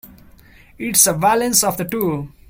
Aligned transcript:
It's 0.79 1.05
a 1.05 1.13
balance 1.13 1.63
of 1.63 1.77
the 1.77 1.85
two. 1.85 2.29